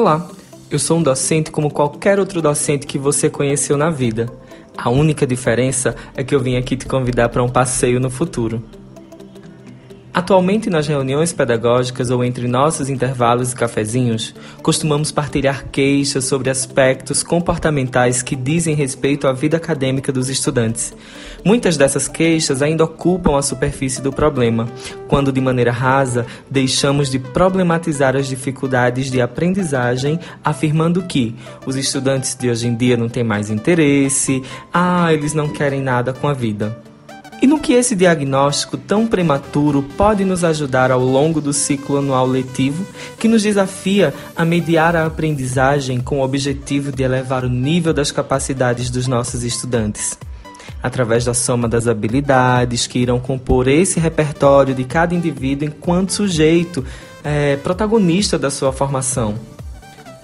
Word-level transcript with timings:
Olá, 0.00 0.28
eu 0.70 0.78
sou 0.78 0.98
um 0.98 1.02
docente 1.02 1.50
como 1.50 1.72
qualquer 1.72 2.20
outro 2.20 2.40
docente 2.40 2.86
que 2.86 2.96
você 2.96 3.28
conheceu 3.28 3.76
na 3.76 3.90
vida. 3.90 4.32
A 4.76 4.88
única 4.88 5.26
diferença 5.26 5.96
é 6.16 6.22
que 6.22 6.32
eu 6.32 6.38
vim 6.38 6.56
aqui 6.56 6.76
te 6.76 6.86
convidar 6.86 7.30
para 7.30 7.42
um 7.42 7.48
passeio 7.48 7.98
no 7.98 8.08
futuro. 8.08 8.62
Atualmente, 10.18 10.68
nas 10.68 10.88
reuniões 10.88 11.32
pedagógicas 11.32 12.10
ou 12.10 12.24
entre 12.24 12.48
nossos 12.48 12.90
intervalos 12.90 13.52
e 13.52 13.54
cafezinhos, 13.54 14.34
costumamos 14.60 15.12
partilhar 15.12 15.66
queixas 15.70 16.24
sobre 16.24 16.50
aspectos 16.50 17.22
comportamentais 17.22 18.20
que 18.20 18.34
dizem 18.34 18.74
respeito 18.74 19.28
à 19.28 19.32
vida 19.32 19.58
acadêmica 19.58 20.10
dos 20.10 20.28
estudantes. 20.28 20.92
Muitas 21.44 21.76
dessas 21.76 22.08
queixas 22.08 22.62
ainda 22.62 22.82
ocupam 22.82 23.38
a 23.38 23.42
superfície 23.42 24.02
do 24.02 24.12
problema, 24.12 24.68
quando 25.06 25.30
de 25.30 25.40
maneira 25.40 25.70
rasa 25.70 26.26
deixamos 26.50 27.12
de 27.12 27.20
problematizar 27.20 28.16
as 28.16 28.26
dificuldades 28.26 29.12
de 29.12 29.20
aprendizagem, 29.20 30.18
afirmando 30.42 31.04
que 31.04 31.36
os 31.64 31.76
estudantes 31.76 32.34
de 32.34 32.50
hoje 32.50 32.66
em 32.66 32.74
dia 32.74 32.96
não 32.96 33.08
têm 33.08 33.22
mais 33.22 33.50
interesse, 33.50 34.42
ah, 34.74 35.14
eles 35.14 35.32
não 35.32 35.48
querem 35.48 35.80
nada 35.80 36.12
com 36.12 36.26
a 36.26 36.32
vida. 36.32 36.87
E 37.40 37.46
no 37.46 37.60
que 37.60 37.72
esse 37.72 37.94
diagnóstico 37.94 38.76
tão 38.76 39.06
prematuro 39.06 39.82
pode 39.96 40.24
nos 40.24 40.42
ajudar 40.42 40.90
ao 40.90 41.00
longo 41.00 41.40
do 41.40 41.52
ciclo 41.52 41.98
anual 41.98 42.26
letivo, 42.26 42.84
que 43.18 43.28
nos 43.28 43.42
desafia 43.42 44.12
a 44.34 44.44
mediar 44.44 44.96
a 44.96 45.06
aprendizagem 45.06 46.00
com 46.00 46.18
o 46.18 46.24
objetivo 46.24 46.90
de 46.90 47.04
elevar 47.04 47.44
o 47.44 47.48
nível 47.48 47.94
das 47.94 48.10
capacidades 48.10 48.90
dos 48.90 49.06
nossos 49.06 49.44
estudantes? 49.44 50.18
Através 50.82 51.24
da 51.24 51.34
soma 51.34 51.68
das 51.68 51.86
habilidades 51.86 52.88
que 52.88 52.98
irão 52.98 53.20
compor 53.20 53.68
esse 53.68 54.00
repertório 54.00 54.74
de 54.74 54.84
cada 54.84 55.14
indivíduo 55.14 55.68
enquanto 55.68 56.12
sujeito 56.12 56.84
é, 57.22 57.56
protagonista 57.56 58.36
da 58.36 58.50
sua 58.50 58.72
formação. 58.72 59.36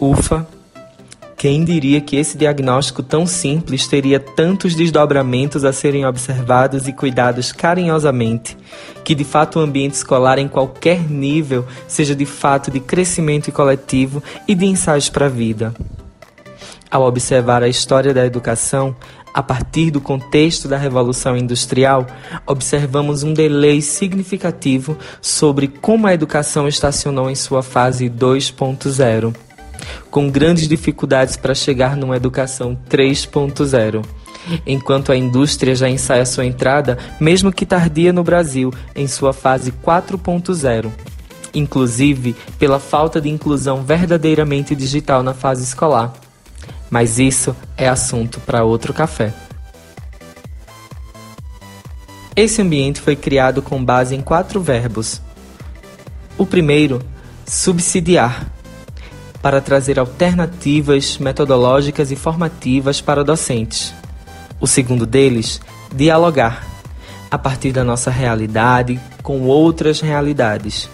Ufa, 0.00 0.46
quem 1.44 1.62
diria 1.62 2.00
que 2.00 2.16
esse 2.16 2.38
diagnóstico 2.38 3.02
tão 3.02 3.26
simples 3.26 3.86
teria 3.86 4.18
tantos 4.18 4.74
desdobramentos 4.74 5.62
a 5.62 5.74
serem 5.74 6.06
observados 6.06 6.88
e 6.88 6.92
cuidados 6.94 7.52
carinhosamente, 7.52 8.56
que 9.04 9.14
de 9.14 9.24
fato 9.24 9.58
o 9.58 9.62
ambiente 9.62 9.92
escolar 9.92 10.38
em 10.38 10.48
qualquer 10.48 11.00
nível 11.00 11.66
seja 11.86 12.16
de 12.16 12.24
fato 12.24 12.70
de 12.70 12.80
crescimento 12.80 13.52
coletivo 13.52 14.22
e 14.48 14.54
de 14.54 14.64
ensaios 14.64 15.10
para 15.10 15.26
a 15.26 15.28
vida. 15.28 15.74
Ao 16.90 17.02
observar 17.02 17.62
a 17.62 17.68
história 17.68 18.14
da 18.14 18.24
educação, 18.24 18.96
a 19.34 19.42
partir 19.42 19.90
do 19.90 20.00
contexto 20.00 20.66
da 20.66 20.78
Revolução 20.78 21.36
Industrial, 21.36 22.06
observamos 22.46 23.22
um 23.22 23.34
delay 23.34 23.82
significativo 23.82 24.96
sobre 25.20 25.68
como 25.68 26.06
a 26.06 26.14
educação 26.14 26.66
estacionou 26.66 27.28
em 27.28 27.34
sua 27.34 27.62
fase 27.62 28.08
2.0 28.08 29.43
com 30.10 30.30
grandes 30.30 30.68
dificuldades 30.68 31.36
para 31.36 31.54
chegar 31.54 31.96
numa 31.96 32.16
educação 32.16 32.78
3.0. 32.88 34.04
Enquanto 34.66 35.10
a 35.10 35.16
indústria 35.16 35.74
já 35.74 35.88
ensaia 35.88 36.26
sua 36.26 36.44
entrada, 36.44 36.98
mesmo 37.18 37.52
que 37.52 37.64
tardia 37.64 38.12
no 38.12 38.22
Brasil, 38.22 38.72
em 38.94 39.06
sua 39.06 39.32
fase 39.32 39.72
4.0 39.72 40.90
inclusive 41.54 42.34
pela 42.58 42.80
falta 42.80 43.20
de 43.20 43.28
inclusão 43.28 43.82
verdadeiramente 43.82 44.74
digital 44.74 45.22
na 45.22 45.32
fase 45.32 45.62
escolar. 45.62 46.12
Mas 46.90 47.18
isso 47.18 47.56
é 47.76 47.88
assunto 47.88 48.40
para 48.40 48.64
outro 48.64 48.92
café. 48.92 49.32
Esse 52.36 52.60
ambiente 52.60 53.00
foi 53.00 53.14
criado 53.14 53.62
com 53.62 53.82
base 53.82 54.14
em 54.14 54.20
quatro 54.20 54.60
verbos. 54.60 55.22
O 56.36 56.44
primeiro, 56.44 57.00
subsidiar, 57.46 58.50
para 59.44 59.60
trazer 59.60 59.98
alternativas 59.98 61.18
metodológicas 61.18 62.10
e 62.10 62.16
formativas 62.16 63.02
para 63.02 63.22
docentes. 63.22 63.92
O 64.58 64.66
segundo 64.66 65.04
deles, 65.04 65.60
dialogar, 65.94 66.66
a 67.30 67.36
partir 67.36 67.70
da 67.70 67.84
nossa 67.84 68.10
realidade 68.10 68.98
com 69.22 69.42
outras 69.42 70.00
realidades. 70.00 70.88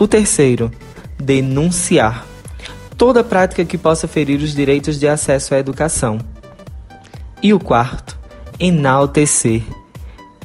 O 0.00 0.08
terceiro, 0.08 0.68
denunciar, 1.16 2.26
toda 2.98 3.22
prática 3.22 3.64
que 3.64 3.78
possa 3.78 4.08
ferir 4.08 4.40
os 4.40 4.52
direitos 4.52 4.98
de 4.98 5.06
acesso 5.06 5.54
à 5.54 5.58
educação. 5.60 6.18
E 7.40 7.54
o 7.54 7.60
quarto, 7.60 8.18
enaltecer, 8.58 9.62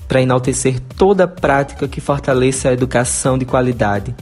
para 0.07 0.21
enaltecer 0.21 0.79
toda 0.95 1.27
prática 1.27 1.87
que 1.87 1.99
fortaleça 1.99 2.69
a 2.69 2.73
educação 2.73 3.35
de 3.35 3.45
qualidade 3.45 4.15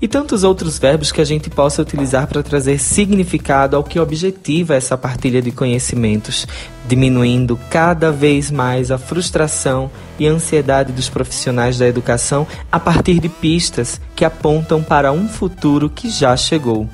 e 0.00 0.08
tantos 0.08 0.44
outros 0.44 0.78
verbos 0.78 1.12
que 1.12 1.20
a 1.20 1.24
gente 1.24 1.48
possa 1.48 1.82
utilizar 1.82 2.26
para 2.26 2.42
trazer 2.42 2.78
significado 2.78 3.76
ao 3.76 3.84
que 3.84 3.98
objetiva 3.98 4.74
essa 4.74 4.96
partilha 4.98 5.40
de 5.40 5.50
conhecimentos, 5.50 6.46
diminuindo 6.86 7.58
cada 7.70 8.10
vez 8.10 8.50
mais 8.50 8.90
a 8.90 8.98
frustração 8.98 9.90
e 10.18 10.26
ansiedade 10.26 10.92
dos 10.92 11.08
profissionais 11.08 11.78
da 11.78 11.86
educação 11.86 12.46
a 12.70 12.78
partir 12.78 13.18
de 13.20 13.28
pistas 13.28 14.00
que 14.14 14.24
apontam 14.24 14.82
para 14.82 15.12
um 15.12 15.28
futuro 15.28 15.88
que 15.88 16.10
já 16.10 16.36
chegou. 16.36 16.88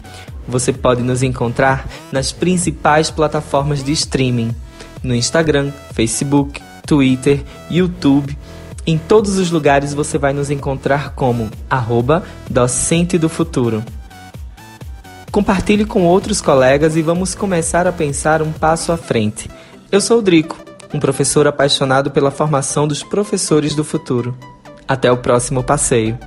Você 0.46 0.72
pode 0.72 1.02
nos 1.02 1.22
encontrar 1.22 1.88
nas 2.10 2.32
principais 2.32 3.10
plataformas 3.10 3.82
de 3.82 3.92
streaming: 3.92 4.54
no 5.02 5.14
Instagram, 5.14 5.70
Facebook, 5.92 6.60
Twitter, 6.86 7.42
YouTube 7.70 8.36
em 8.90 8.98
todos 8.98 9.38
os 9.38 9.50
lugares 9.50 9.94
você 9.94 10.18
vai 10.18 10.32
nos 10.32 10.50
encontrar 10.50 11.10
como 11.14 11.50
arroba 11.68 12.24
Docente 12.48 13.18
do 13.18 13.28
Futuro. 13.28 13.84
Compartilhe 15.30 15.84
com 15.84 16.02
outros 16.02 16.40
colegas 16.40 16.96
e 16.96 17.02
vamos 17.02 17.34
começar 17.34 17.86
a 17.86 17.92
pensar 17.92 18.42
um 18.42 18.50
passo 18.50 18.90
à 18.90 18.96
frente. 18.96 19.48
Eu 19.92 20.00
sou 20.00 20.18
o 20.18 20.22
Drico, 20.22 20.56
um 20.92 20.98
professor 20.98 21.46
apaixonado 21.46 22.10
pela 22.10 22.32
formação 22.32 22.88
dos 22.88 23.02
professores 23.02 23.74
do 23.74 23.84
futuro. 23.84 24.36
Até 24.88 25.10
o 25.12 25.16
próximo 25.16 25.62
passeio. 25.62 26.18